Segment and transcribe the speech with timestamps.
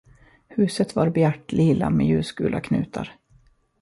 [0.47, 3.15] Huset var bjärt lila med ljusgula knutar.